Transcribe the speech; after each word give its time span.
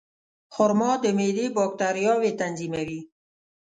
خرما 0.53 0.91
د 1.03 1.05
معدې 1.17 1.47
باکتریاوې 1.57 2.31
تنظیموي. 2.41 3.01